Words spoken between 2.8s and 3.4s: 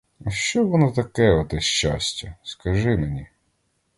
мені?